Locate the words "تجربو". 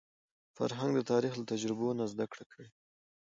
1.51-1.87